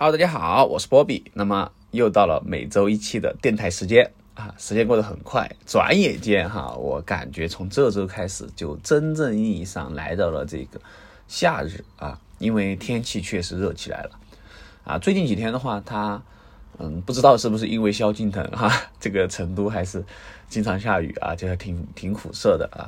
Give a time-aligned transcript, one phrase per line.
[0.00, 1.28] Hello，大家好，我是波比。
[1.34, 10.80] 那么又到了每周一期的电台时间啊，时间过得很快，转眼间哈，我感觉从这周开始就真正意义上来到了这个
[11.26, 14.10] 夏日啊，因为天气确实热起来了
[14.84, 14.98] 啊。
[14.98, 16.22] 最近几天的话，它
[16.78, 18.70] 嗯，不知道是不是因为萧敬腾哈，
[19.00, 20.04] 这个成都还是
[20.48, 22.86] 经常下雨啊，就还挺挺苦涩的啊。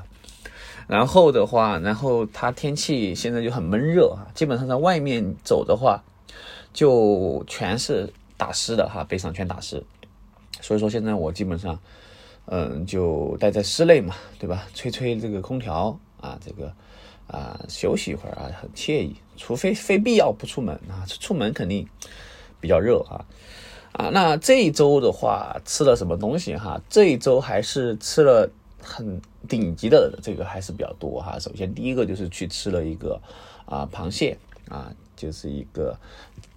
[0.87, 6.05] 然后的话，然后它天气现在就很闷热啊，基本上在外面走的话。
[6.73, 9.83] 就全是打湿的哈，背上全打湿，
[10.61, 11.79] 所以说现在我基本上，
[12.47, 14.67] 嗯，就待在室内嘛，对吧？
[14.73, 16.73] 吹吹这个空调啊，这个
[17.27, 19.17] 啊休息一会儿啊，很惬意。
[19.37, 21.89] 除非非必要不出门啊，出门肯定
[22.61, 23.25] 比较热啊
[23.93, 24.11] 啊。
[24.13, 26.81] 那这一周的话吃了什么东西哈？
[26.89, 31.39] 这一周还是吃了很顶级的这个还是比较多哈。
[31.39, 33.21] 首先第一个就是去吃了一个
[33.67, 34.93] 啊螃蟹啊。
[35.21, 35.95] 就是一个，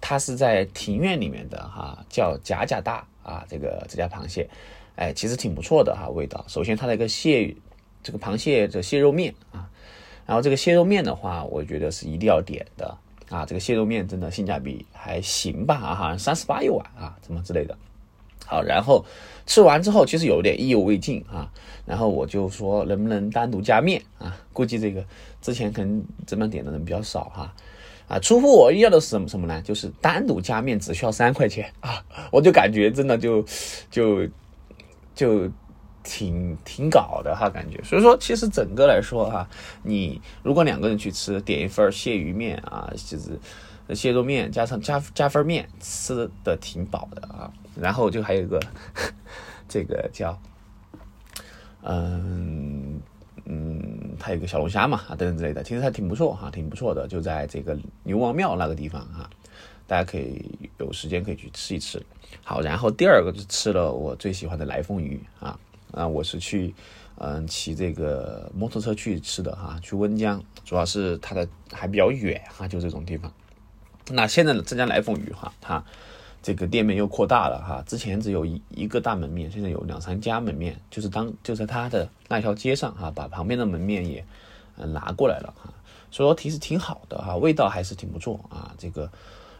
[0.00, 4.48] 它是在庭院里面的哈，叫贾贾大啊，这个这家螃蟹，
[4.96, 6.42] 哎，其实挺不错的哈，味道。
[6.48, 7.54] 首先它那个蟹，
[8.02, 9.68] 这个螃蟹的蟹肉面啊，
[10.24, 12.96] 然后这个蟹肉面的话，我觉得是一定要点的
[13.28, 17.76] 啊，这个蟹肉面真的性价比还行吧啊，好像三十八一碗啊，什么之类的。
[18.46, 19.04] 好，然后
[19.46, 21.50] 吃完之后，其实有点意犹未尽啊，
[21.84, 24.36] 然后我就说能不能单独加面啊？
[24.52, 25.04] 估计这个
[25.40, 27.54] 之前可能这么点的人比较少哈。
[28.06, 29.60] 啊出乎我意料的是什么什么呢？
[29.62, 32.04] 就是单独加面只需要三块钱啊！
[32.30, 33.44] 我就感觉真的就
[33.90, 34.28] 就
[35.14, 35.50] 就
[36.02, 37.82] 挺挺搞的哈，感觉。
[37.82, 39.48] 所以说，其实整个来说哈，
[39.82, 43.38] 你如果两个人去吃，点一份蟹鱼面啊，就是
[43.94, 47.50] 蟹肉面加上加加份面，吃的挺饱的啊。
[47.74, 48.60] 然后就还有一个
[49.68, 50.38] 这个叫
[51.82, 53.00] 嗯。
[53.46, 59.28] 嗯，它有个小龙虾嘛，啊等等之类的，其实还挺不错哈，挺不错的，就在这个牛王庙那个地方哈，
[59.86, 60.44] 大家可以
[60.78, 62.02] 有时间可以去吃一吃。
[62.42, 65.58] 好，然后第二个就吃了我最喜欢的来凤鱼啊，
[65.92, 66.74] 啊，我是去
[67.18, 73.32] 嗯骑这个摩托车去吃的哈，去温江，主要是它的还比较远哈，就这种地方。
[74.10, 75.84] 那现在的这家来凤鱼哈，它。
[76.44, 84.22] 这个店面又扩大了哈，之前只有一一个大门面，现在有两三家门面，就是当就在它的那条街上哈，把旁边的门面也
[84.76, 85.72] 嗯拿过来了哈，
[86.10, 88.74] 所以说其实挺好的哈，味道还是挺不错啊。
[88.76, 89.10] 这个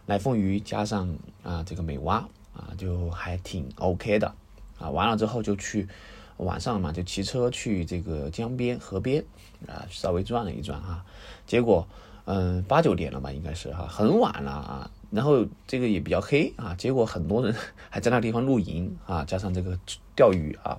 [0.04, 1.08] 来凤鱼加上
[1.42, 2.16] 啊这个美蛙
[2.52, 4.34] 啊，就还挺 OK 的
[4.78, 4.90] 啊。
[4.90, 5.88] 完了之后就去
[6.36, 9.24] 晚上嘛，就骑车去这个江边河边
[9.66, 11.02] 啊，稍微转了一转哈，
[11.46, 11.88] 结果
[12.26, 14.90] 嗯八九点了吧，应该是哈，很晚了啊。
[15.14, 17.54] 然后这个也比较黑啊，结果很多人
[17.88, 19.78] 还在那地方露营啊，加上这个
[20.16, 20.76] 钓鱼啊，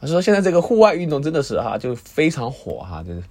[0.00, 3.22] 所以说现在这个户外运动真的是哈，就非常火哈，就是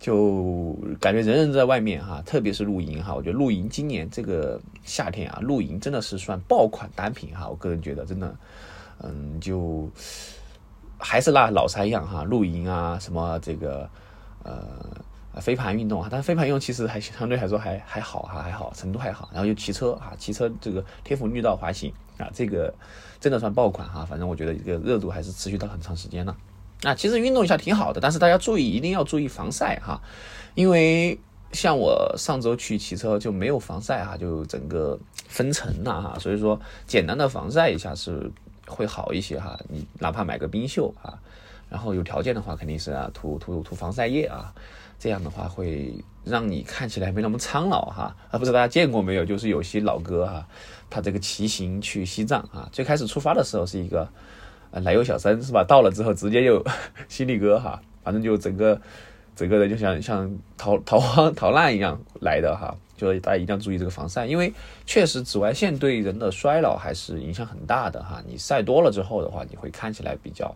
[0.00, 8.34] 就感觉人人在外面哈，特别是露营哈，我觉得露营今年这个夏天啊，露营真的是算爆款单品哈，我个人觉得真的，
[9.00, 9.88] 嗯，就
[10.98, 13.88] 还是那老三样哈，露营啊，什么这个
[14.42, 14.62] 呃。
[15.40, 19.28] 飞盘运动啊，但是飞盘运动其实还相对来说还还好哈，还好程度还好。
[19.32, 22.72] 然后又骑车啊，骑车这个天府绿道滑行啊，这个
[23.18, 24.04] 真的算爆款哈。
[24.04, 26.36] 反正我觉得这个热度还是持续到很长时间了。
[26.82, 30.02] 啊，其实运动一下挺好的，但是大家注意一定要注意防晒哈，
[30.54, 31.18] 因为
[31.52, 38.30] 像我上周去骑车就没有防晒哈，就整个分层了哈，所以说简单的防晒一下是
[38.66, 39.56] 会好一些哈。
[39.68, 41.16] 你哪怕买个冰袖啊，
[41.70, 44.52] 然后有条件的话肯定是啊涂涂涂防晒液啊。
[45.02, 45.92] 这样的话会
[46.22, 49.24] 让你看起来没那么苍老哈，啊，不知道大家见过没有？
[49.24, 50.46] 就是有些老哥哈，
[50.88, 54.08] 他这个骑行去西藏啊，最开始出发的时候是一个
[54.70, 55.64] 呃奶油小生是吧？
[55.66, 56.64] 到了之后直接就
[57.08, 58.80] 犀利哥哈，反正就整个
[59.34, 64.54] 整个人就像像逃逃荒逃难一样来的哈，就是大家一定要注意这个防晒，因为
[64.86, 68.22] 确实紫外线对人的衰老还是影响很大的哈。
[68.24, 70.54] 你晒多了之后的话，你会看起来比较。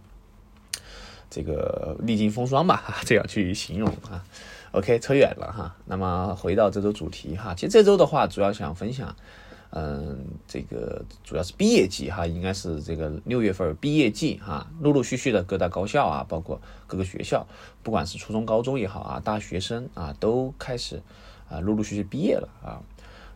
[1.29, 4.25] 这个历经风霜吧，这样去形容啊。
[4.73, 5.75] OK，扯远了哈。
[5.87, 9.15] 那么回到这周主题哈，其实这周的话，主要想分享，
[9.71, 17.47] 嗯，这个主要是毕业季哈，应该是这个六月份毕业季哈，陆陆续续的各大高校啊，包括各个学校，
[17.83, 21.03] 不管是初中、高中也好啊，大学生啊，都开始
[21.49, 22.83] 啊，陆陆续续毕业了啊。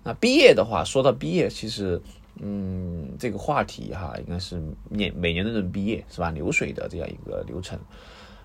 [0.03, 2.01] 那毕业的话，说到毕业，其实。
[2.37, 6.31] 嗯，这个话题哈，应该是年每年的人毕业是吧？
[6.31, 7.79] 流水的这样一个流程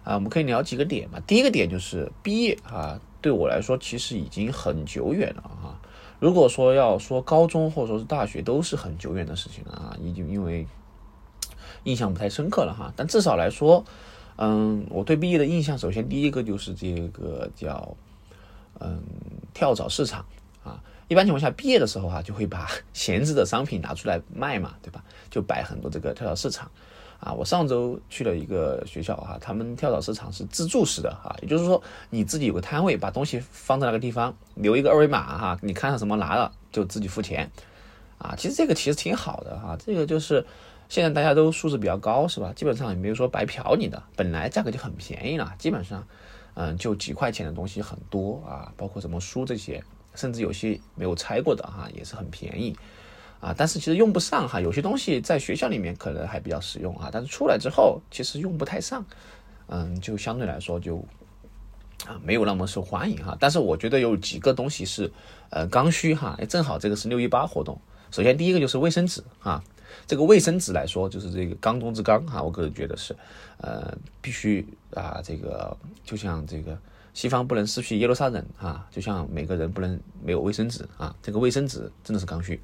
[0.03, 1.19] 啊，我们可以聊几个点嘛。
[1.25, 5.79] 第一个点就是毕业啊，对我来说其实已经很久远了哈。
[6.19, 10.67] 如果说要说高中或者说是大学，都是很久远的事情了啊，已经因为
[11.83, 12.91] 印象不太深刻了哈。
[12.95, 13.85] 但至少来说，
[14.37, 17.95] 嗯，我对毕业的印象，首先第一个就是这个叫
[18.79, 19.01] 嗯
[19.53, 20.25] 跳蚤市场。
[21.07, 25.03] 一般情况下，毕业的时候哈，就会把 闲置的商品拿出来卖嘛，对吧？
[25.29, 26.69] 就摆很多这个跳蚤市场。
[27.19, 37.49] 啊，我上周去了一个学校哈，他们跳蚤市场是自助式的哈，也就是说你自己有个摊位，把东西放在那个地方，留一个二维码哈，你看上什么拿了就自己付钱。
[38.17, 40.45] 啊，其实这个其实挺好的哈，这个就是
[40.89, 42.51] 现在大家都素质比较高是吧？
[42.53, 46.05] 基本上也没有说白嫖你的，本来价格就很便宜了，基本上
[46.53, 49.83] 嗯就几块钱的东西很多啊，包括什么书这些，
[50.15, 52.75] 甚至有些没有拆过的哈也是很便宜。
[53.41, 59.05] 啊，但是其实用不上哈，有些东西在学校里面可能还比较实用啊，但是出来之后其实用不太上，
[59.67, 60.97] 嗯，就相对来说就
[62.07, 63.37] 啊没有那么受欢迎哈。
[63.39, 65.11] 但是我觉得有几个东西是
[65.51, 67.79] 呃刚需哈，正好这个是六一八活动。
[68.09, 69.63] 首先第一个就是卫生纸啊，
[70.07, 73.15] 这个卫生纸来说就是这个缸中之缸哈，我个人觉得是
[73.57, 74.65] 呃必须
[74.95, 76.75] 啊，这个就像这个
[77.15, 82.61] 西方不能失去耶路撒冷啊，就像每个人不能没有卫生纸啊，这个卫生纸真的是刚需。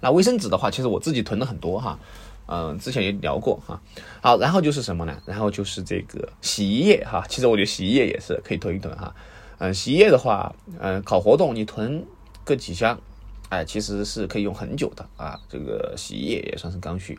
[0.00, 1.98] 那卫生纸的话，其实我自己囤了很多哈，
[2.46, 3.82] 嗯，之前也聊过哈。
[4.22, 5.20] 好，然后就是什么呢？
[5.26, 7.24] 然后就是这个洗衣液哈。
[7.28, 9.12] 其实我觉得洗衣液也是可以囤一囤哈。
[9.58, 12.06] 嗯，洗衣液的话，嗯，搞活动你囤
[12.44, 13.00] 个几箱，
[13.48, 15.40] 哎，其实是可以用很久的啊。
[15.48, 17.18] 这个洗衣液也算是刚需。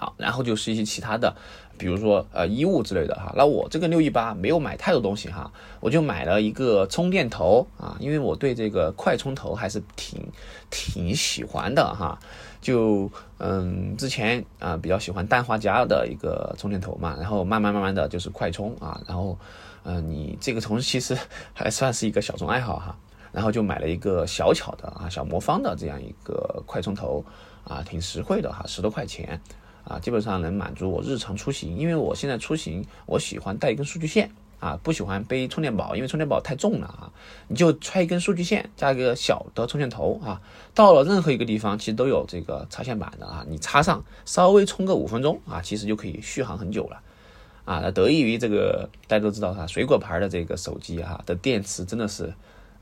[0.00, 1.36] 好，然后就是一些其他的，
[1.76, 3.34] 比如说呃衣物之类的哈。
[3.36, 10.26] 那我这个六一八没有买太多东西哈，我就买了一个充电头啊，因为我对这个快充头还是挺
[10.70, 12.18] 挺喜欢的哈。
[12.62, 19.38] 就嗯之前啊比较喜欢氮化镓的一个充电头嘛，然后慢慢慢慢的就是快充啊，然后
[19.84, 21.14] 嗯你这个从其实
[21.52, 22.96] 还算是一个小众爱好哈，
[23.32, 27.22] 然后就买了一个小巧的啊小魔方的这样一个快充头
[27.64, 29.38] 啊，挺实惠的哈，十多块钱。
[29.84, 34.30] 啊，基本上能满足我日常出行，因为我现在出行，我喜欢带一根数据线
[34.60, 37.10] 啊，不喜欢背充电宝，因为充电宝太重了啊。
[37.48, 40.40] 你就揣一根数据线，加一个小的充电头啊，
[40.74, 47.00] 到了任何一个地方，其实都有这个插线板的啊，你插上，稍微充个五分钟啊，其实就可以续航很久了
[47.64, 47.80] 啊。
[47.82, 52.32] 那得益于这个，大家都知道哈，水果牌的这个手机哈的电池真的是，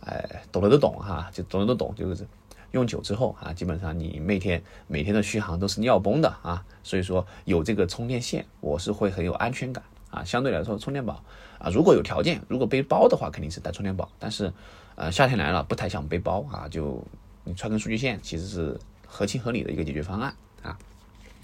[0.04, 2.26] 哎，懂的都懂哈，就懂的都懂，就是。
[2.72, 10.22] 用久之后啊，基本上你每天每天的续航都是尿崩的啊，所以说有这个充电线，我是会很有安全感啊。
[10.22, 11.22] 相对来说，充电宝
[11.58, 14.10] 啊，如果有条件，如果背包的话，肯定是带充电宝。
[14.18, 14.52] 但是，
[14.96, 17.02] 呃，夏天来了不太想背包啊，就
[17.44, 20.76] 你穿根数据线，其实是合情合理的一个解决方案啊。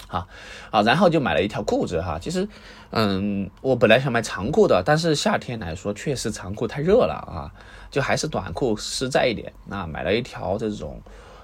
[0.07, 0.29] 好，
[0.71, 2.19] 好，然后就买了一条裤子哈。
[2.21, 2.47] 其实，
[2.91, 7.51] 嗯，我本来想买长裤的，但是夏天来说确实长裤太热了啊。
[7.95, 11.01] 就还是短裤实在一点，那买了一条这种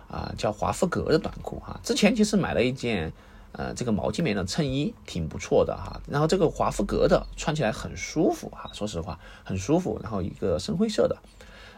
[0.08, 1.78] 啊叫华夫格的短裤哈。
[1.80, 3.12] 之前其实买了一件
[3.52, 6.00] 呃这个毛巾棉的衬衣，挺不错的哈。
[6.08, 10.00] 然后这个华夫格的穿起来很舒服哈，说实话很舒服。
[10.02, 11.16] 然后一个深灰色的，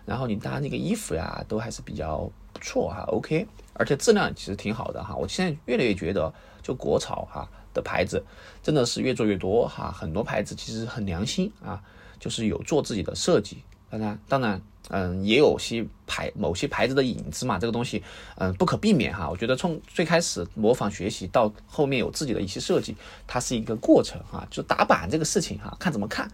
[0.06, 5.14] 然后你搭那个衣服呀都还是比较不错哈，OK，而且质量其实挺好的哈。
[5.14, 6.32] 我现在越来越觉得
[6.62, 8.24] 就国潮哈的牌子
[8.62, 11.78] 真的是越做越多哈，很多牌子其实很良心啊，
[12.18, 13.62] 就是有做自己的设计。
[13.92, 18.02] 当然，当然，嗯，也有些牌某些牌子的影子嘛，这个东西，
[18.38, 19.28] 嗯，不可避免哈。
[19.28, 22.96] 我觉得从最开始模仿学习到后面有自己的一些设计，
[23.26, 24.46] 它是一个过程哈。
[24.50, 26.26] 就打版这个事情哈，看怎么看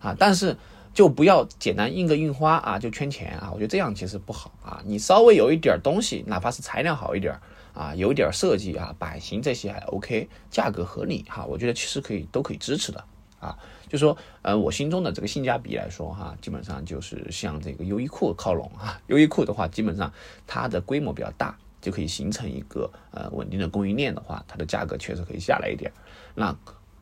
[0.00, 0.14] 啊。
[0.18, 0.54] 但是
[0.92, 3.50] 就不要简单印个印花啊，就圈钱啊。
[3.50, 4.82] 我觉得这样其实不好啊。
[4.84, 7.34] 你稍微有一点东西，哪怕是材料好一点
[7.72, 13.02] 啊，有一点设计啊，版型这些还 OK，价格合理哈，我觉得其实可以都可以支持的
[13.40, 13.56] 啊。
[13.88, 19.00] 就说，呃，我心中的这个性价比来说，哈，基本上就是向这个优衣库靠拢哈。
[19.08, 20.12] 优衣库的话，基本上
[20.46, 25.90] 它的规模比较大，就可以形成一个呃稳定的供应链的话，它的价格确实可以下来一点。
[26.34, 26.54] 那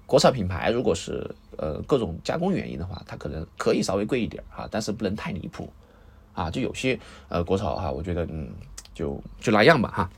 [0.06, 5.68] 国潮品牌如果是呃各种加工原因的话，它可能可以稍微贵一点哈，但是不能太离谱
[6.34, 6.48] 啊。
[6.50, 8.48] 就有些呃国潮哈，我觉得嗯
[8.94, 10.10] 就就那样吧哈。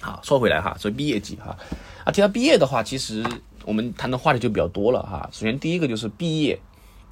[0.00, 1.56] 好，说回来哈，说毕业季哈
[2.04, 3.24] 啊，提到毕业的话，其实。
[3.68, 5.28] 我们谈的话题就比较多了哈。
[5.30, 6.58] 首先第一个就是毕业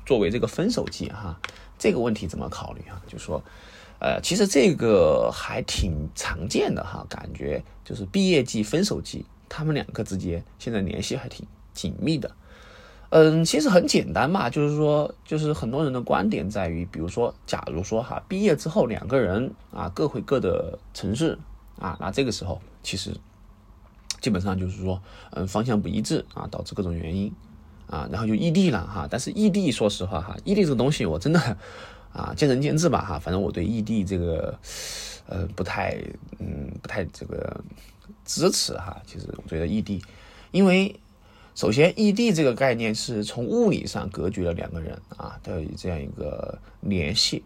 [0.07, 1.39] 作为这个分手季哈，
[1.79, 2.99] 这个问题怎么考虑啊？
[3.07, 3.43] 就说，
[3.99, 12.31] 呃，其实这个还挺常见的哈，感觉就是毕业季、分手季，他们两个之间现在联系还挺紧密的。
[13.11, 21.39] 嗯，其实很简单嘛，就是说，就是很多人的观点在于，比如说，假如说哈，毕业之后两个人啊各回各的城市
[21.79, 23.15] 啊，那这个时候其实。
[24.21, 27.33] 基本上就是说，嗯，方向不一致啊，导致各种原因
[27.87, 29.07] 啊，然后就异地了哈。
[29.11, 31.57] 但是异地，说实话哈，异地这个东西我真的
[32.13, 33.19] 啊，见仁见智吧哈。
[33.19, 34.59] 反正我对异地这个，
[35.27, 35.97] 呃，不太，
[36.39, 37.61] 嗯，不太这个
[38.25, 39.01] 支持哈。
[39.07, 40.03] 其实我觉得异地，
[40.51, 40.99] 因为
[41.55, 47.45] 首先异地这个概念是从物理上隔绝了两个人啊的这样一个联系。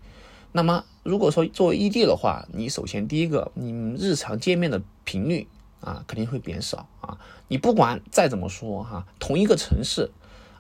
[0.53, 5.47] 那么如果说作为异地的话，你首先第一个，你日常见面的频率
[5.81, 7.19] 啊肯定会变少啊。
[7.49, 10.11] 你不管再怎么说哈，同一个城市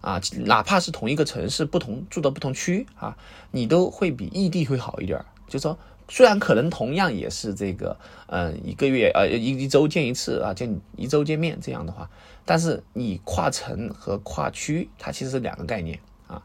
[0.00, 3.16] 啊，哪怕是同一个城市，不同住的不同区啊，
[3.50, 5.24] 你都会比异地会好一点。
[5.46, 7.96] 就说虽然可能同样也是这个，
[8.26, 12.10] 嗯，一个月呃一一周见一次啊，见一周见面这样的话，
[12.44, 16.42] 但是你跨城和跨区它其实是两个概念啊。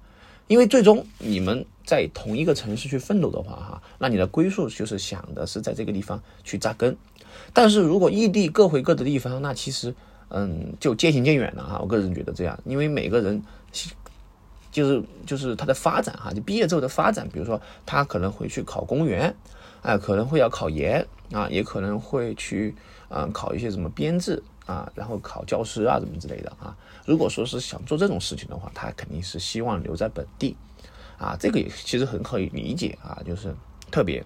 [0.47, 6.95] 因为最终你们在同一个城市去奋斗的话，哈，那你的归宿就是想的是在这个地方去扎根。
[7.53, 9.93] 但是如果异地各回各的地方，那其实，
[10.29, 11.79] 嗯，就渐行渐远了哈。
[11.81, 13.41] 我个人觉得这样，因为每个人，
[14.71, 19.35] 就是就是他的发展哈，就毕业之后的发展，比如说他可能会去考公务员，
[19.81, 22.75] 哎，可能会要考研啊，也可能会去
[23.09, 24.41] 嗯考一些什么编制。
[24.65, 26.75] 啊，然后考教师啊，怎么之类的啊？
[27.05, 30.57] 如果说是想做这种事情的话，他肯定是希望留在本地，
[31.19, 33.55] 啊，这个也其实很可以理解啊，就是
[33.91, 34.25] 特别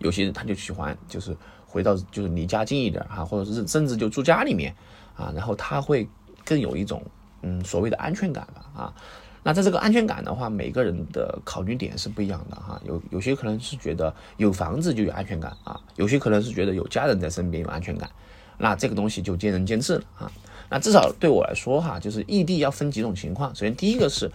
[0.00, 1.34] 有些人他就喜欢就是
[1.70, 4.74] 回到就是离家近一点哈，或者是甚至就住家里面
[5.16, 6.08] 啊，然后他会
[6.44, 7.00] 更有一种
[7.42, 8.94] 嗯所谓的安全感吧啊。
[9.44, 18.10] 那在这个安全感的话，每个人的考虑点是不一样的哈，有有些可能是觉得有房子就有安全感啊，有些可能是觉得有家人在身边有安全感。
[18.58, 20.32] 那这个东西就见仁见智了啊。
[20.68, 23.54] 那至少对我来说哈，就是异地要分几种情况。
[23.54, 24.30] 首先第一个是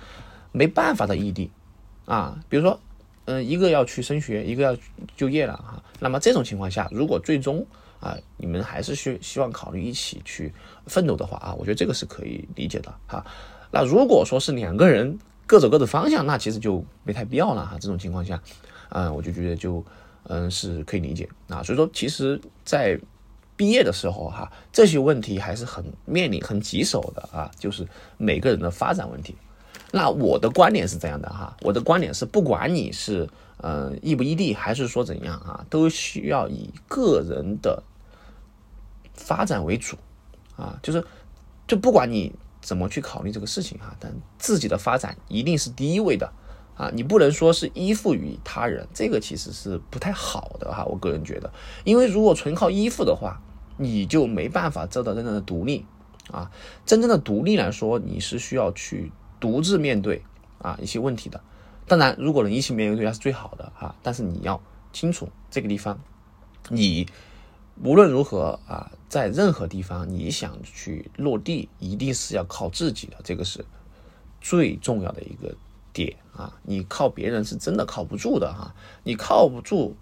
[0.52, 1.52] 没办法的异地
[2.06, 2.80] 啊，比如说，
[3.26, 4.78] 嗯，一个要去升学，一个要
[5.16, 5.84] 就业了哈。
[6.00, 7.66] 那么这种情况下，如果最终
[8.00, 10.54] 啊你们还是希希望考虑一起去
[10.86, 13.26] 奋斗的话啊，我觉得这个是可以理解的哈。
[13.72, 15.18] 那如果说是两个人
[15.48, 17.78] 各走各的方向，那其实就没太必要了哈。
[17.80, 18.42] 这种情况下，
[18.90, 19.84] 嗯，我就觉得就
[20.24, 21.62] 嗯是可以理解啊。
[21.64, 23.00] 所以说，其实，在
[23.56, 29.36] 毕业的时候哈，这些问题还是很面临很棘手的啊，就是每个人的发展问题。
[29.92, 37.84] 那我的观点是这样的哈，我的观点是，不管你是呃异不异地，还是说怎样啊，都需要以个人的
[39.14, 39.98] 发展为主
[40.58, 41.04] 啊，就是
[41.68, 46.32] 就不管你怎么去考虑这个事情哈，但自己的发展一定是第一位的
[46.76, 51.52] 啊，你不能说是依附于他人，这个其实是不太好的哈，我个人觉得，
[51.84, 53.42] 因为如果纯靠依附的话。
[53.78, 55.86] 你就没办法做到真正的独立
[56.32, 56.50] 啊！
[56.86, 60.24] 真正的独立来说，你是需要去独自面对
[60.60, 61.42] 啊一些问题的。
[61.88, 63.96] 当然，如果能一起面对，那是最好的啊。
[64.02, 64.62] 但是你要
[64.92, 66.00] 清楚这个地方，
[66.70, 67.08] 你
[67.84, 73.64] 无论如何啊，在任何地方你想去落地，一定是要靠自己的，这个是
[74.42, 75.56] 最重要的一个
[75.94, 76.54] 点啊！
[76.64, 78.74] 你靠别人是真的靠不住的哈！
[79.04, 79.96] 你靠不住，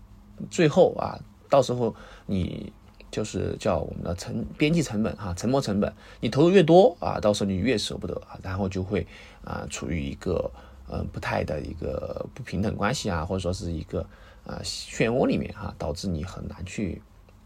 [0.50, 2.72] 最后啊，到时候你。
[3.14, 9.06] 就是叫我们的成边际成本哈，沉没成本，你投入越多啊，到时候你越舍不得啊，然后就会
[9.44, 10.50] 啊处于一个
[10.88, 14.02] 呃不太的一个不平等关系啊，或者说是一个
[14.48, 17.00] 啊漩涡里面哈，导致你很难去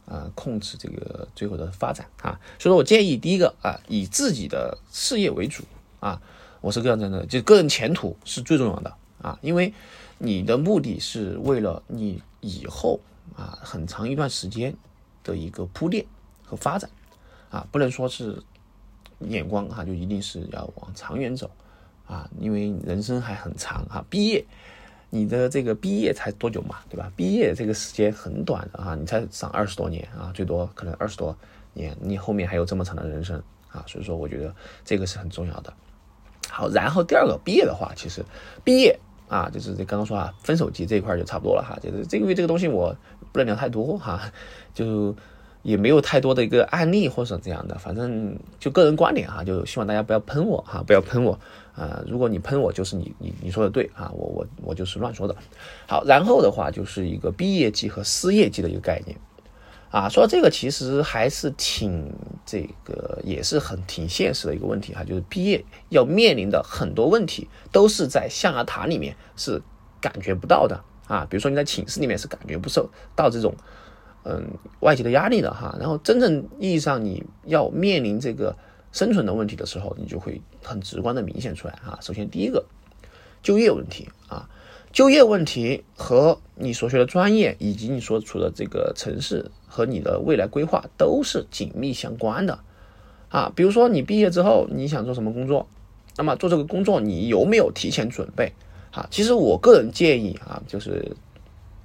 [0.05, 2.39] 啊控制这个最后的发展啊。
[2.57, 5.65] 所以说我建议第一个啊，以自己的事业为主
[5.99, 6.21] 啊，
[6.61, 9.73] 我是个人的，就个人前途是最重要的啊，因为
[10.17, 13.01] 你的目的是为了你以后
[13.35, 14.73] 啊很长一段时间。
[15.27, 16.05] 的一个铺垫
[16.43, 16.89] 和发展，
[17.51, 18.41] 啊，不能说是
[19.19, 21.51] 眼光哈，就一定是要往长远走，
[22.07, 24.03] 啊，因为人生还很长哈。
[24.09, 24.45] 毕业，
[25.09, 27.11] 你的这个毕业才多久嘛，对吧？
[27.17, 31.37] 毕业这个时间很短的哈，你才上二十多年啊，最多可能二十多
[31.73, 33.37] 年，你后面还有这么长的人生
[33.69, 34.55] 啊，所以说我觉得
[34.85, 35.73] 这个是很重要的。
[36.49, 38.23] 好，然后第二个毕业的话，其实
[38.63, 42.95] 毕业啊，就是这刚刚说啊，分手季这一块就差不多了哈，就是这个月这个东西我。
[43.33, 44.31] 不能聊太多哈，
[44.73, 45.13] 就
[45.61, 51.37] 也没有太多的一个案例或者这样的，反正就个人观点哈，就希望大家不要喷我哈，不要喷我
[51.75, 52.01] 啊！
[52.07, 55.35] 如果你喷我，就是你你你说的对啊，我我我就是乱说的。
[55.87, 59.15] 好，然后的话就是一个毕业季和失业季的一个概念
[59.89, 62.13] 啊，说到这个其实还是挺
[62.45, 69.61] 这个也是很挺现实的一个问题哈，就是毕业要面临的很多问题都是在象牙塔里面是
[70.01, 70.83] 感觉不到的。
[71.07, 73.55] 啊，比如说你在寝室里面是感觉不受到这种，
[74.25, 74.45] 嗯，
[74.81, 78.53] 外界的压力的哈，然后真正意义上你要面临这个
[78.91, 81.97] 生存的问题的时候，你就会很直观的明显出来啊。
[82.01, 82.65] 首先第一个，
[83.41, 84.49] 就业问题啊，
[84.97, 92.57] 就业问题和你所学的专业以及你所处的这个城市和你的未来规划都是紧密相关的
[93.29, 93.53] 啊。
[93.55, 95.67] 比如说你毕业之后你想做什么工作，
[96.15, 98.53] 那么做这个工作你有没有提前准备？
[98.89, 101.15] 啊，其实我个人建议啊，就是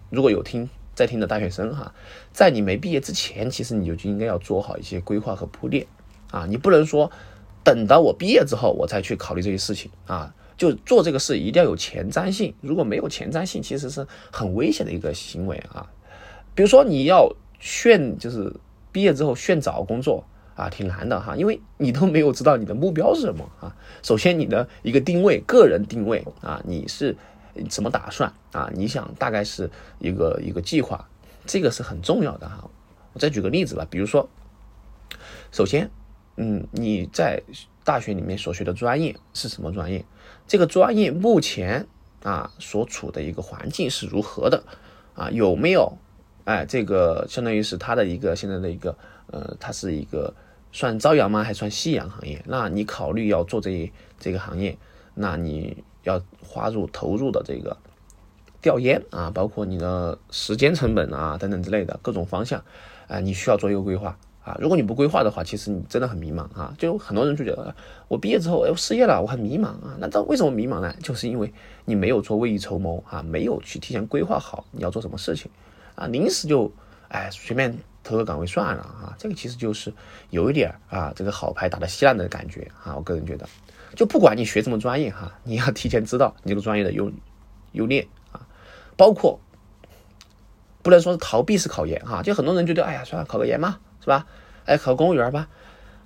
[0.08, 1.92] 如果有听在听的大学生哈，
[2.32, 5.86] 在你没毕业之前，其实你就就应该要做好一些规划和铺垫
[6.30, 7.12] 啊，你不能说
[7.62, 10.34] 等到我毕业之后我才去考虑这些事情啊。
[10.56, 15.90] 就做这个事一定要有前瞻性，如果没有前瞻性，其实是很危险的一个行为啊。
[16.54, 18.54] 比如说你要炫，就是
[18.90, 23.74] 毕业之后炫找工作啊，挺难的哈，因为你都没有知道你的目标是什么啊。
[24.02, 27.16] 首先你的一个定位，个人定位啊，你是
[27.68, 28.70] 怎么打算啊？
[28.74, 31.08] 你想大概是一个一个计划，
[31.46, 32.68] 这个是很重要的哈。
[33.14, 34.28] 我再举个例子吧，比如说，
[35.50, 35.90] 首先，
[36.36, 37.42] 嗯，你在
[37.84, 40.04] 大学里面所学的专业是什么专业？
[40.52, 41.86] 这个专业目前
[42.22, 44.62] 啊所处的一个环境是如何的？
[45.14, 45.96] 啊，有没有？
[46.44, 48.94] 哎，这个相当于是它的一个现在的一个
[49.28, 50.34] 呃，它是一个
[50.70, 51.42] 算朝阳吗？
[51.42, 52.44] 还算夕阳行业？
[52.46, 53.90] 那你考虑要做这
[54.20, 54.76] 这个行业，
[55.14, 57.74] 那你要花入投入的这个
[58.60, 62.62] 调研啊，包括你的时间成本啊等等之类的各种方向，
[63.08, 64.56] 啊，你需要做一个规划啊。
[64.60, 66.74] 如果你不规划的话，其实你真的很迷茫啊。
[66.78, 67.74] 就很多人就觉得
[68.08, 69.96] 我毕业之后哎，我失业了，我很迷茫啊。
[69.98, 70.94] 那这为什么迷茫呢？
[71.02, 71.52] 就是因为
[71.84, 75.50] 你没有做未雨绸缪啊，没有去提前规划好你要做什么事情。
[75.94, 76.72] 啊，临时就，
[77.08, 79.92] 哎，随便投个岗位算了啊，这个其实就是
[80.30, 82.96] 有一点啊，这个好牌打得稀烂的感觉啊。
[82.96, 83.46] 我个人觉得，
[83.94, 87.12] 就不管你学什么专业哈，你要提前知道你这个专业的优
[87.72, 88.40] 优劣啊，
[88.96, 89.38] 包括
[90.82, 94.26] 不能说是逃避式考研哈，就很多人觉得，哎呀，算了，考个研嘛，是吧？
[94.66, 95.48] 哎，考公务员吧。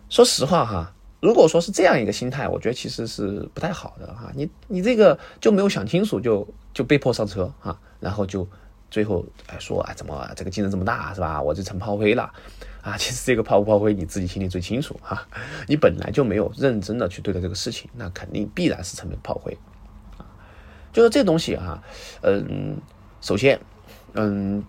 [0.08, 4.30] 说实话哈，如果说是这样一个心态，我觉得其实是不太好的哈。
[4.36, 8.46] 你你这个就没有想清楚，就就被迫上车哈，然后就。
[8.88, 11.42] 最后哎说哎怎么这个竞争这么大是吧？
[11.42, 12.32] 我就成炮灰了
[12.82, 12.96] 啊！
[12.96, 15.26] 其实这个炮不炮灰你自己心里最清楚哈。
[15.66, 19.58] 你本来就没有认真的去对待这个事情，那肯定必然是成为炮灰。
[20.92, 21.82] 就是这东西哈，
[22.22, 22.76] 嗯，
[23.20, 23.60] 首先
[24.14, 24.64] 嗯，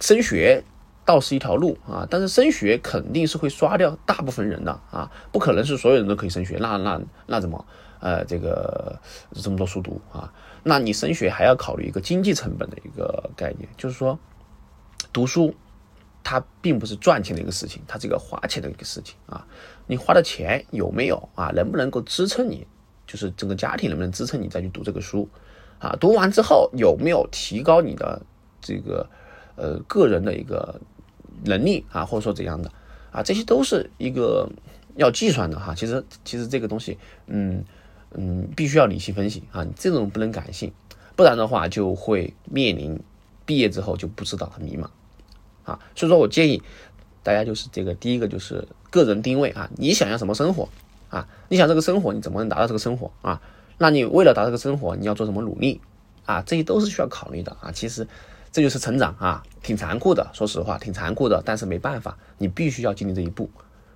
[0.00, 0.62] 升学
[1.04, 7.64] 倒是一条路啊，但是升学肯定是会刷掉大部分人的啊，不可能是所有人都可以升学，那那那怎么
[8.00, 8.98] 呃这个
[9.34, 10.32] 这么多书读啊？
[10.62, 14.18] 那你升学还要考虑一个经济成本的一个概念，就是说，
[15.12, 15.54] 读书
[16.22, 19.46] 它并不是赚钱的一个事情，它是一个花钱的一个事情啊。
[19.86, 21.50] 你花的钱有没有啊？
[21.54, 22.66] 能不能够支撑你？
[23.06, 25.28] 就是整个家庭能不能支撑你再去读这个书
[25.78, 25.94] 啊？
[26.00, 28.22] 读完之后有没有提高你的
[28.62, 29.06] 这个
[29.56, 30.80] 呃个人的一个
[31.44, 32.04] 能力啊？
[32.04, 32.70] 或者说怎样的
[33.10, 33.22] 啊？
[33.22, 34.48] 这些都是一个
[34.96, 35.74] 要计算的哈。
[35.74, 37.64] 其实其实这个东西，嗯。
[38.16, 40.72] 嗯，必须要理性分析啊，你这种不能感性，
[41.16, 42.96] 不然的话就会面临
[43.44, 44.84] 毕业之后就不知道很迷茫
[45.64, 45.80] 啊。
[45.96, 46.62] 所以说我建议
[47.24, 50.68] 大家就是这个第一个就是个人定位啊，你想要什么生活
[51.08, 51.26] 啊？
[51.48, 53.42] 你想这个生活你怎么能达到这个生活啊？
[53.78, 55.80] 那你为了达到这个生活你要做什么努力
[56.24, 56.40] 啊？
[56.42, 57.72] 这些都是需要考虑的啊。
[57.72, 58.06] 其实
[58.54, 63.50] 这就是成长啊，挺残酷的，说实话挺残酷的，但是没办法，你必须要经历这一步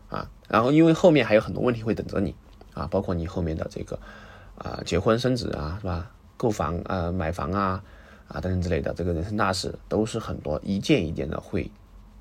[0.08, 0.28] 啊。
[0.48, 2.34] 然后因为后面还有很多问题会等着你。
[2.74, 3.98] 啊，包括你后面的这个
[4.56, 6.10] 啊，结婚生子啊，是吧？
[6.36, 7.82] 购房啊，买房啊，
[8.28, 11.68] 啊等等之类的，这个人生大事都是很多一件一件的会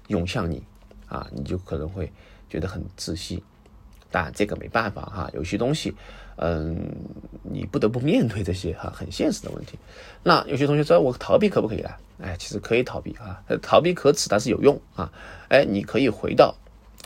[0.08, 0.64] 涌向你
[1.08, 2.12] 啊，你就可能会
[2.50, 3.44] 觉得很窒息。
[4.10, 5.96] 但这个没办法哈，有些东西，
[6.38, 6.92] 嗯，
[7.44, 9.78] 你不得不面对这些哈 很现实的问题。
[10.24, 11.98] 那有些同学说我逃避可不可以啊？
[12.22, 15.12] 哎，其实可以逃避啊，逃避可耻，但是有用啊。
[15.50, 16.56] 哎，你可以回到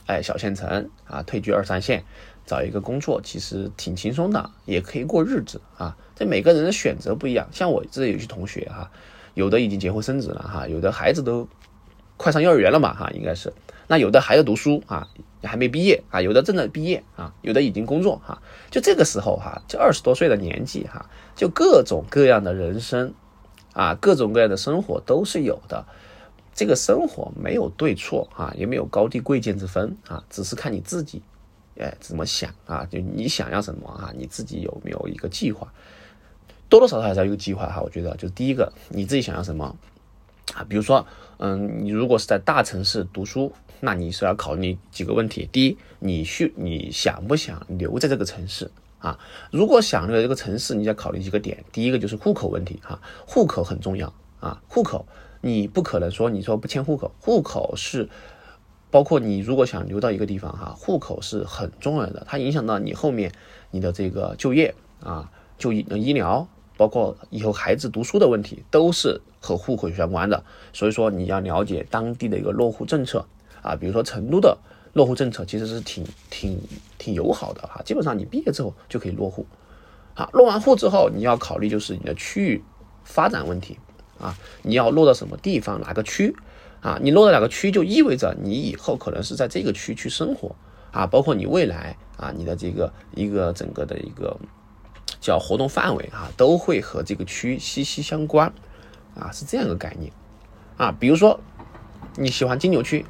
[0.06, 2.04] 哎小县城啊，退居二三线。
[2.44, 5.96] 找一个工作其实挺轻松的，也可以过日子啊。
[6.16, 8.92] 这每个人的选择不一样，像我这有些同学哈，
[9.36, 11.48] 有的已经结婚生子了哈，有的孩子都
[12.18, 13.54] 快上幼儿园了嘛哈，应该是。
[13.88, 15.08] 那有的还在读书啊，
[15.44, 18.42] 还没毕业啊，有的正在毕业啊，有的已经工作哈。
[18.70, 23.14] 就这个时候哈，就二十多岁的年纪哈，就各种各样的人生
[23.74, 25.86] 啊，各种各样的生活都是有的。
[26.54, 31.22] 这个生活没有对错啊，也没有高低贵贱之分啊，只是看你自己。
[31.80, 32.86] 哎，怎么想啊？
[32.92, 34.14] 就你想要什么啊？
[34.16, 35.72] 你自己有没有一个计划？
[36.68, 37.82] 多多少少还是要有个计划哈。
[37.82, 39.76] 我觉得，就第一个，你自己想要什么
[40.54, 40.66] 啊？
[40.68, 45.50] 比如说，嗯，你如果是在大城市读书，那你是要考虑几个问题。
[45.52, 49.20] 第一，你需你想不想留在这个城市啊？
[49.52, 51.66] 如果想留在这个城市，你要考虑几个点。
[51.74, 54.62] 第一个就是户口问题哈，户口很重要啊。
[54.70, 55.06] 户口
[55.42, 58.08] 你不可能说你说不迁户口，户口是。
[58.92, 63.32] 包括你如果想留到一个地方哈，户口是很重要的，它影响到你后面
[63.72, 70.44] 你的这个就业啊、就医、医疗，包括以后孩子读书的问题，都是和户口相关的。
[70.74, 73.26] 所以说你要了解当地的一个落户政策
[73.62, 74.58] 啊，比如说成都的
[74.94, 76.60] 落户政策其实是挺挺
[76.98, 79.46] 挺友好的哈，基本上你毕业之后就可以落户。
[80.14, 82.64] 好，落完户之后，你要考虑就是你的区域
[83.04, 83.78] 发展问题
[84.20, 86.36] 啊，你要落到什么地方，哪个区？
[86.82, 90.56] 啊，你落到哪个区，就意味着你以后可能是在这个区去生活
[90.92, 94.36] 啊，包括你未来啊，你的这个一个整个的一个
[95.20, 98.52] 叫活动范围啊，都会和这个区息息相关
[99.16, 100.12] 啊，是这样一个概念
[100.76, 100.92] 啊。
[101.00, 101.40] 比如说
[102.18, 103.06] 你喜欢金牛区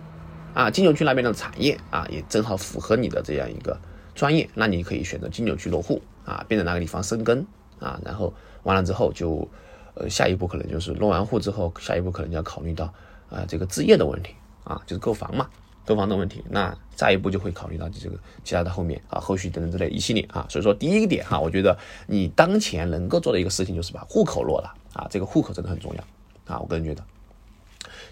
[0.53, 3.79] 啊，金牛区那边的产业啊，也正好符合你的这样一个
[4.13, 7.45] 专业，那你可以选择金牛区落户啊，并在那个地方生根
[7.79, 8.33] 啊，然后
[8.63, 9.47] 完了之后就
[9.93, 12.93] 呃下一步可能就是落完户之后，下一步可能就要考虑到
[13.29, 15.47] 啊这个置业的问题啊，就是购房嘛。
[15.83, 27.03] 购房的问题，那下一步就会考虑到这个其他的后面啊，后续等等之类一系列啊，所以说第一个点哈，我觉得你当前能够做的一个事情就是把户口落了啊，这个户口真的很重要啊，我个人觉得，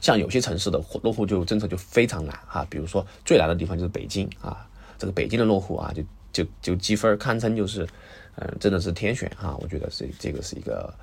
[0.02, 7.88] 像有些城市的落户就政策就非常难啊，比如说最难的地方就是北京啊，这个北京的落户啊，就就就积分堪称就是
[8.36, 10.94] 嗯，真的是天选啊，我觉得是这个是一个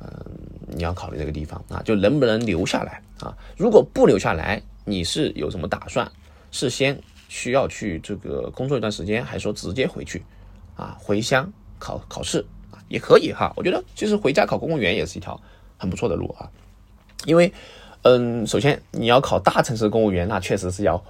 [0.00, 0.08] 嗯，
[0.68, 4.62] 你要考虑这个地方啊，就能不能留下来啊，如果不留下来。
[4.86, 6.06] 你是有什么打算？
[6.50, 10.22] 是先需要去这个工作一段时间，还是说直接回去
[10.76, 10.94] 啊？
[11.00, 13.50] 回乡考考试啊，也可以哈。
[13.56, 15.40] 我觉得其实回家考公务员也是一条
[15.78, 16.50] 很不错的路啊。
[17.24, 17.50] 因为，
[18.04, 21.04] 嗯，首先你要考大城市公务员，那确实是要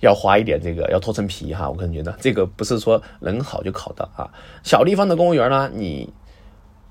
[0.00, 1.70] 要花一点这个，要脱层皮哈。
[1.70, 4.28] 我个人觉得这个不是说能考就考的啊。
[4.62, 6.12] 小地方的公务员呢，你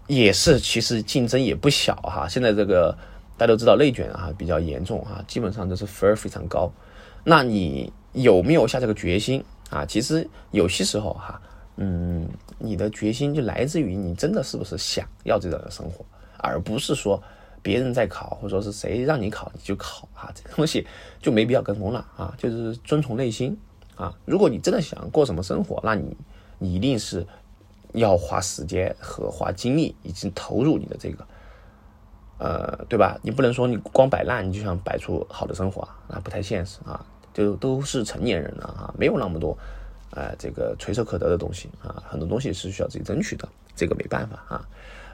[0.07, 2.27] 也是其实竞争也不小哈。
[2.27, 2.97] 现在这个。
[3.39, 6.73] 大家都知道内卷啊比较严重啊，基本上都是分儿非常高。
[7.23, 9.85] 那你有没有下这个决心啊？
[9.85, 11.39] 其实有些时候哈，
[11.75, 16.03] 嗯，你的决心就来自于你真的是不是想要这样的生活，
[16.39, 17.21] 而不是说
[17.67, 20.87] 别人在考，或者说是谁让你考你就考啊，这个东西
[21.19, 23.57] 就没必要跟风了啊，就是遵从内心
[23.97, 24.15] 啊。
[24.23, 26.15] 如果你真的想过什么生活，那你
[26.59, 27.27] 你一定是
[27.91, 31.27] 要花时间和花精力，已经投入你的这个。
[32.39, 33.19] 呃，对吧？
[33.21, 37.05] 你不能说你光摆烂，你就想摆出好的生活，那不太现实啊。
[37.33, 39.57] 就都是成年人了啊，没有那么多，
[40.11, 44.69] 呃，这个垂手可得的东西啊，很多东西是需要自己争取的，这个没办法啊。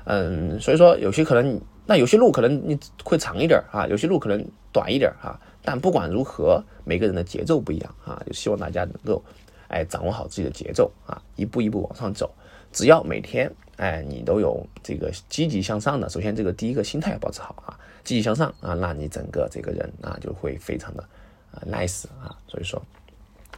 [0.05, 5.39] 嗯，所以说有些可能，那有些路可能你会长一点啊，有些路可能短一点啊。
[5.63, 9.23] 但不管如何，每个人的节奏不一样啊，就希望大家能够，
[9.67, 12.33] 哎，掌握好自己的节奏啊，一步一步往上走。
[12.71, 13.51] 只要每天。
[13.77, 21.03] 哎，你都有这个积极向上的，首先这个第一个心态要保持好啊，积极向上啊，那你整个这个人啊就会非常的
[21.51, 22.79] 啊 nice 啊，所以说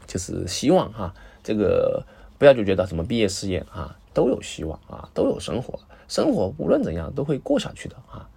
[0.08, 2.02] 就是希望哈，这个
[2.38, 8.30] 不要就觉得什么毕业事业啊都有希望啊，都有生活，生活无论怎样都会过下去的啊，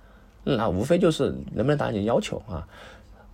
[0.45, 2.67] 那无非就是能不能达到你的要求啊，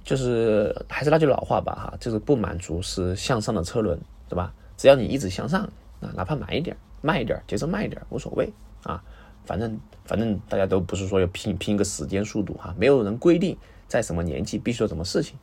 [0.02, 4.52] 就是还是那句老话吧哈，就是不满足是向上的车轮，对吧？
[4.76, 5.62] 只要你一直向上
[6.00, 6.76] 啊，哪怕慢一点。
[7.06, 8.50] 慢一点，节奏慢一点无所谓
[8.82, 9.04] 啊，
[9.44, 13.54] 反正反正大家都不是说要拼拼个时间速度哈，没有人规定
[13.86, 15.36] 在什么年纪必须做什么事情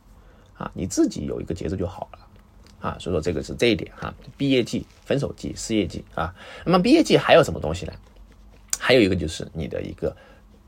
[0.54, 2.18] 啊，你自己有一个节奏就好了
[2.80, 6.34] 啊，所以说这个是这一点哈，毕业季、分手季、失业季啊，
[6.66, 7.92] 那么毕业季还有什么东西呢？
[8.84, 10.16] 还有一个就是你的一个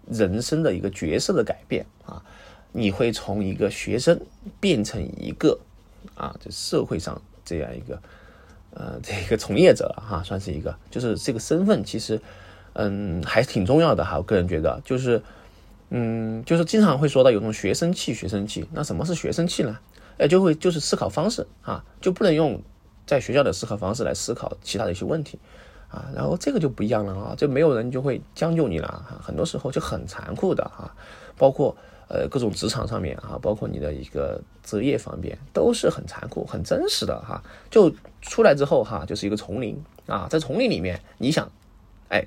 [0.08, 2.22] 人生的一个角色的改变啊，
[2.70, 4.20] 你会从一个学生
[4.60, 5.58] 变成一个
[6.14, 8.00] 啊，这社会上这样一个。
[8.76, 12.20] 呃， 这个从业者哈，算是一个，就是这个身份其实，
[12.74, 14.16] 嗯，还挺重要的哈。
[14.16, 15.20] 我个人觉得，就是，
[15.90, 18.64] 嗯，就是经常会说到有种学生气，学生气。
[18.72, 19.76] 那什么是学生气呢？
[20.18, 22.62] 哎，就会就是思考方式啊，就不能用
[23.06, 25.38] 在学校的思考方式来思考其他的一些问题
[25.94, 26.10] 啊。
[26.14, 29.20] 然后这个就不一样了啊，就没有人就会将就你了啊。
[29.22, 30.92] 很多时候就很残酷的哈，
[31.38, 31.76] 包括。
[32.06, 37.42] 呃，各种职场上面啊，包括你的一个择业方面，都是很残酷、很真实的哈。
[37.70, 41.50] 就出来之后哈，就是一个丛林啊，在丛林里面，你想，
[42.10, 42.22] 哎，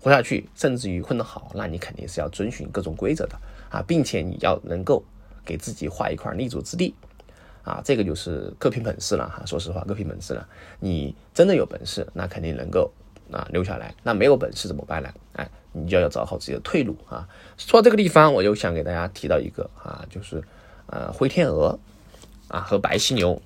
[0.00, 3.38] 活下去，甚至于混得好，那你肯定是要遵循各种规则的
[3.70, 5.00] 啊，并且你要能够
[5.44, 6.92] 给自己画一块立足之地
[7.68, 9.42] 啊，这个就是各凭本事了哈。
[9.44, 10.48] 说实话，各凭本事了。
[10.80, 12.90] 你真的有本事，那肯定能够
[13.30, 13.94] 啊留下来。
[14.02, 15.12] 那没有本事怎么办呢？
[15.34, 15.48] 哎。
[15.72, 17.28] 你就要找好自己的退路啊！
[17.58, 20.42] 说到这个地方，我又想给大家提到一个啊，就是
[20.86, 21.78] 呃灰天鹅
[22.48, 23.40] 啊和白犀牛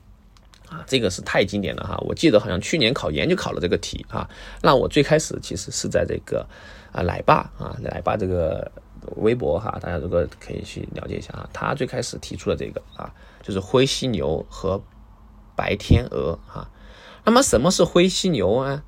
[0.69, 1.99] 啊，这个是太经典了哈！
[2.07, 4.31] 我记得好像去年考研就考了这个题啊。
[4.63, 6.47] 那我最开始其实是在这个
[6.93, 8.71] 啊奶爸啊奶爸这个
[9.17, 13.13] 微博哈，大家如果可以去了解一下啊，他最开始提出的这个啊，
[13.43, 14.83] 就是灰犀牛和
[15.57, 16.71] 白天鹅啊。
[17.25, 18.83] 那么什么是灰犀牛啊？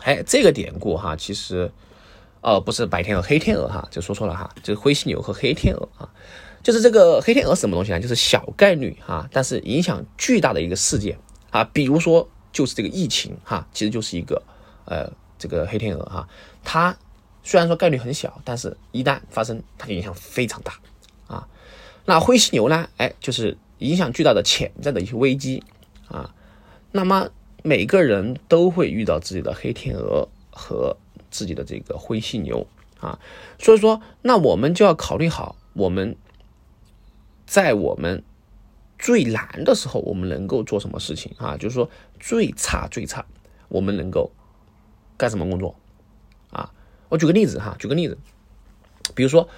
[0.00, 1.70] 哎，这个典故哈，其实。
[2.40, 6.08] 哦，不是白天鹅，黑天鹅哈，就说错了哈，就是灰犀牛和黑天鹅啊，
[6.62, 7.98] 就是这个黑天鹅什么东西呢？
[7.98, 11.18] 就是小概率哈，但是影响巨大的一个事件
[11.50, 14.40] 啊，比如说就是这个疫情哈，其实就是一个
[14.84, 16.28] 呃这个黑天鹅哈，
[16.62, 16.96] 它
[17.42, 20.78] 虽然说概率很小，但是一旦发生，它的影响非常大
[21.26, 21.48] 啊。
[22.04, 22.88] 那灰犀牛呢？
[22.96, 25.62] 哎，就是影响巨大的潜在的一些危机
[26.08, 26.34] 啊。
[26.92, 27.28] 那么
[27.62, 30.28] 每个人都会遇到自己的黑天鹅。
[30.60, 30.96] 和
[31.30, 32.66] 自己的这个灰犀牛
[32.98, 33.20] 啊。
[33.60, 36.16] 所以说，那我们就要考虑好，我们
[37.46, 38.24] 在我们
[38.98, 41.56] 最难的时候，我们能够做什么事情啊？
[41.56, 43.24] 就是说，最差最差，
[43.68, 44.32] 我们能够
[45.16, 45.76] 干什么工作？
[47.08, 48.16] 我举个例子哈，举个例子，
[49.14, 49.48] 比如说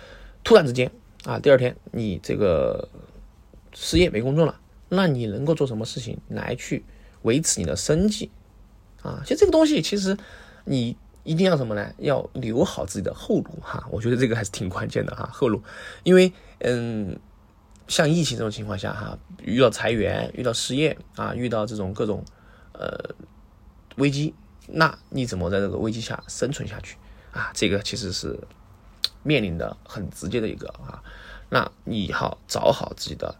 [0.44, 0.90] 突然之间
[1.24, 2.88] 啊，第二天你这个
[3.72, 4.60] 失业没工作了。
[4.92, 6.84] 那你能够做什么事情来去
[7.22, 8.28] 维持你的生计
[9.02, 9.22] 啊？
[9.22, 10.16] 其实这个东西，其实
[10.64, 11.94] 你一定要什么呢？
[11.98, 13.86] 要留好自己的后路哈。
[13.92, 15.62] 我觉得这个还是挺关键的哈，后路。
[16.02, 17.16] 因为嗯，
[17.86, 22.24] 像疫情这种情况下哈，遇到裁员、遇到失业啊、遇到这种各种
[22.72, 23.14] 呃
[23.94, 24.34] 危机，
[24.66, 26.96] 那你怎么在这个危机下生存下去
[27.32, 27.50] 啊？
[27.54, 28.38] 这个其实是
[29.22, 31.02] 面临的很直接的一个啊。
[31.48, 33.34] 那你好找好自己的。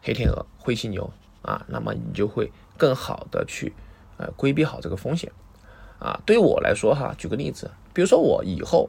[0.00, 3.74] 黑天鹅、灰犀牛啊，那么你就会更好的去
[4.16, 5.30] 呃规避好这个风险
[5.98, 6.18] 啊。
[6.24, 8.88] 对于我来说哈，举个例子，比如说我以后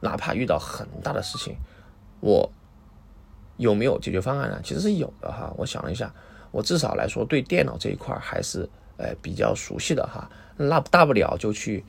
[0.00, 1.56] 哪怕遇到很大的事情，
[2.20, 2.50] 我
[3.58, 4.60] 有没有解决方案呢？
[4.62, 5.54] 其实是有的哈。
[5.56, 6.12] 我想了一下，
[6.50, 10.28] 我至少来说对电脑这一块还是呃比较熟悉的哈。
[10.56, 11.84] 那大不了就去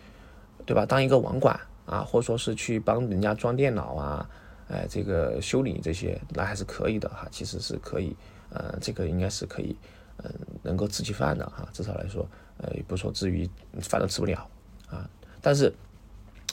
[0.67, 4.29] 对吧，当一个网管啊，或者说是去帮人家装电脑啊，
[4.69, 7.27] 哎这个修理这些，那还是可以的哈。
[7.31, 8.15] 其实是可以。
[8.51, 9.75] 呃，这个应该是可以，
[10.23, 12.25] 嗯，能够吃起饭的哈，至少来说，
[12.57, 13.49] 呃，也不说至于
[13.81, 14.47] 饭都吃不了
[14.87, 15.09] 啊。
[15.41, 15.73] 但是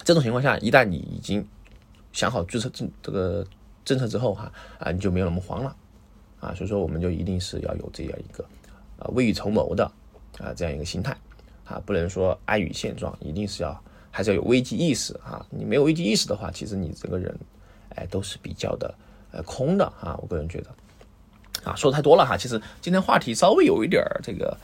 [0.02, 1.46] 这种情况下，一旦你已经
[2.10, 3.46] 想好注册政这个
[3.84, 5.76] 政策之后哈，啊，你就没有那么慌了
[6.40, 6.52] 啊。
[6.54, 8.42] 所以说，我们就一定是要有这样一个
[8.98, 9.84] 啊未雨绸缪的
[10.38, 11.16] 啊这样一个心态
[11.64, 13.80] 啊，不能说安于现状，一定是要
[14.12, 15.44] 还是要有危机意识啊。
[15.50, 17.36] 你没有危机意识的话，其实你整个人
[17.96, 18.94] 哎都是比较的
[19.32, 20.16] 呃空的啊。
[20.22, 20.70] 我个人觉得。
[21.64, 24.56] 啊，说的太多了哈，其实今天话题稍微有一点这个，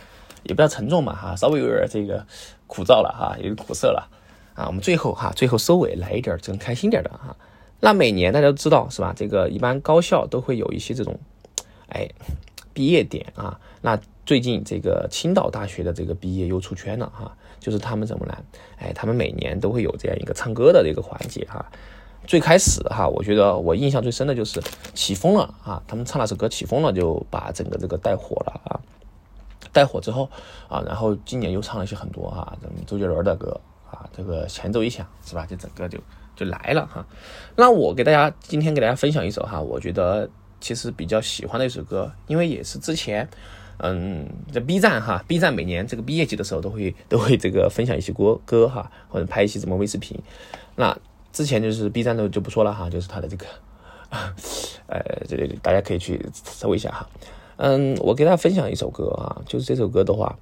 [0.43, 2.27] 也不要沉重嘛哈，稍微有点这个
[2.67, 4.11] 枯燥了哈，有点苦涩了
[4.55, 4.67] 啊。
[4.67, 7.37] 我们最后哈，最后收尾来一点这种开心点的哈。
[7.79, 9.15] 那每年大家都知道是吧？
[9.17, 11.17] 这个一般高校都会有一些这种，
[11.91, 12.09] 哎，
[12.73, 13.61] 毕业点啊。
[13.81, 13.97] 那
[14.29, 18.37] 最近这个青岛大学的这个毕业又出圈了哈，就是他们怎么呢？
[18.77, 21.64] 哎，他们每年都会有这样一个唱歌的这个环节哈。
[22.27, 24.62] 最开始哈，我觉得我印象最深的就是
[24.93, 28.77] 起风了啊，他们唱那首歌起风了，就把整个这个带火了啊，
[29.73, 30.29] 带火之后
[30.69, 33.59] 啊，然后今年又唱了一些很多哈，咱们周杰伦的歌
[33.91, 35.99] 啊，这个前奏一响是吧，就整个就
[36.37, 37.07] 就来了哈。
[37.57, 40.29] 那我给大家今天给大家分享一首哈，我觉得
[40.61, 43.27] 其实比较喜欢的一首歌，因为也是之前
[43.79, 50.19] 嗯在 B 站哈，B 站每年这个毕业季的时候都会 都会这个分享一些歌歌哈，或者拍一些什么微视频，
[50.77, 50.97] 那。
[51.31, 53.47] 之前就是 B 站的就不说了哈，就是他的这个，
[54.88, 57.09] 呃，这里大家可以去搜一下哈。
[57.59, 60.37] 嗯，我给大家分享一首歌啊，就是这首歌的话，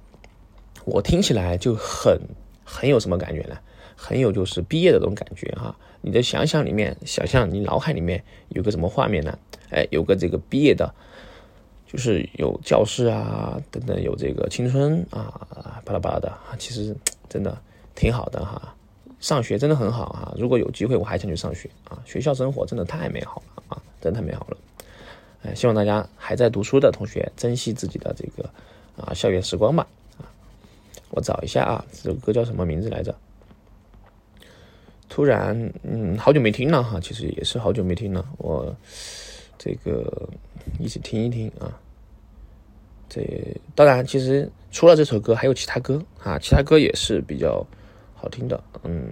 [0.85, 2.19] 我听起来就很
[2.63, 3.57] 很有什么感觉呢？
[3.97, 5.75] 很有就是毕业的这种感觉哈。
[6.01, 9.37] 你的想想里面，想象你脑海里面有个什么画面呢？
[9.69, 10.91] 哎，有个这个毕业的，
[11.87, 16.95] 就是有教室啊等等，有这个青春啊巴拉巴拉的，其实
[17.29, 17.57] 真的
[17.95, 18.73] 挺好的哈。
[19.19, 20.31] 上学真的很好啊！
[20.37, 21.97] 如果有机会，我还想去上学啊！
[22.05, 23.81] 学校生活真的太美好了啊！
[23.99, 24.57] 真的太美好了。
[25.41, 28.47] 哎，希望大家还在读书的同学珍惜自己的这个
[28.95, 29.87] 啊校园时光吧
[30.19, 30.29] 啊！
[31.09, 33.15] 我找一下啊，这首歌叫什么名字来着？
[35.09, 38.23] 突然，嗯，好久没听了哈，其实也是好久没听了。
[38.37, 38.75] 我
[39.57, 40.29] 这个
[40.79, 41.79] 一起听一听啊。
[43.09, 43.21] 这
[43.75, 47.65] 当然，其实除了这首歌，还有其他歌啊，其他歌也是比较。
[48.19, 49.11] 好听的，嗯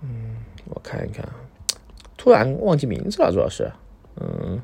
[0.00, 1.24] 嗯，我看一看，
[2.16, 3.70] 突然忘记名字了，主要是，
[4.16, 4.60] 嗯，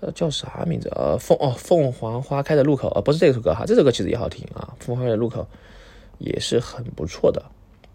[0.00, 0.88] 呃，叫啥名字？
[0.96, 5.46] 呃，凤哦，凤凰花开的路口，呃，不是这首歌哈，这首歌其实也好听啊，凤凰花开的路口
[6.18, 7.40] 也是很不错的，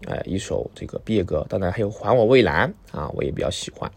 [0.06, 3.92] 哎，一首这个毕业歌，当然还有还我蔚蓝啊，我也比较喜欢。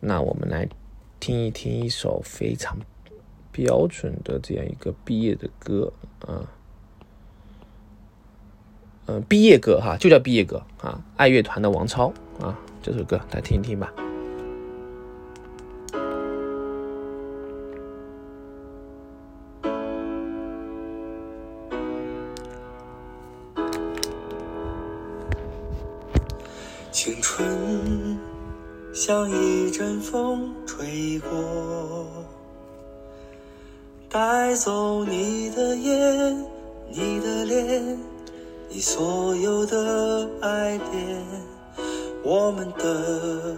[0.00, 0.66] 那我们来
[1.22, 2.76] 听一听一首非常
[3.52, 5.92] 标准的这样一个毕业的歌
[6.26, 6.50] 啊。
[9.06, 13.92] 嗯，毕业歌哈，就叫毕业歌啊，爱乐团的王超啊，这首歌大家听一听吧。
[26.90, 28.18] 青春
[28.92, 32.04] 像一阵风吹过，
[34.10, 36.44] 带走你的眼，
[36.90, 37.98] 你的脸。
[38.68, 41.24] 你所有的爱恋，
[42.24, 43.56] 我们的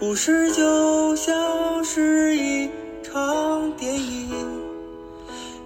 [0.00, 2.70] 故事就像是一
[3.02, 4.34] 场电影。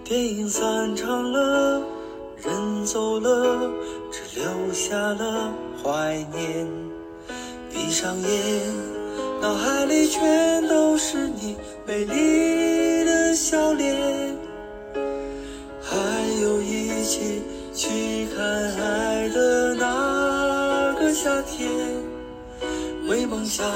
[0.03, 1.81] 电影散场了，
[2.39, 3.71] 人走了，
[4.11, 6.67] 只留下了怀念。
[7.71, 8.29] 闭上眼，
[9.41, 10.78] 脑海里全都
[11.11, 13.97] 是你美丽的笑脸，
[15.81, 15.97] 还
[16.43, 17.41] 有一起
[17.75, 21.71] 去看海的那个夏天。
[23.09, 23.67] 为梦想，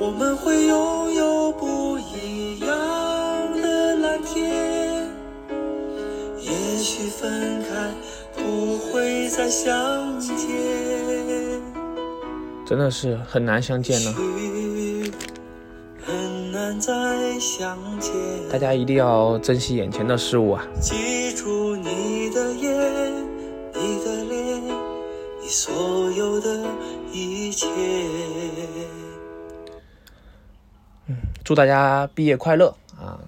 [0.00, 5.06] 我们会拥有不一样的蓝天。
[6.40, 6.50] 也
[6.82, 7.94] 许分开
[8.34, 10.34] 不会再相见，
[12.66, 14.12] 真的是很难相见呢。
[14.12, 14.55] 许很难
[16.86, 18.12] 再相见。
[18.48, 20.64] 大家一定要珍惜眼前的事物啊！
[20.80, 22.72] 记住你的眼，
[23.74, 24.62] 你的脸，
[25.42, 26.64] 你所有的
[27.12, 27.66] 一切。
[31.42, 33.18] 祝大家毕业快乐啊！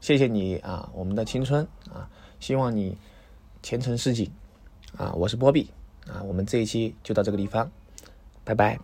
[0.00, 2.08] 谢谢你啊，我们的青春啊！
[2.40, 2.96] 希望你
[3.62, 4.30] 前程似锦
[4.96, 5.12] 啊！
[5.12, 5.70] 我是波比
[6.06, 7.70] 啊，我们这一期就到这个地方，
[8.44, 8.78] 拜拜。